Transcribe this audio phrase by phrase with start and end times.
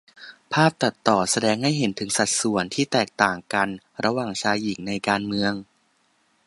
[0.53, 3.67] ภาพตัดต่อ แสดงให้เห็นถึงสัดส่วนที่แตกต่างกัน
[4.03, 5.53] ระหว่างชายหญิงในการเมือง